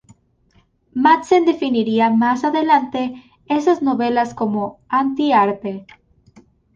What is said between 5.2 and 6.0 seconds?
arte".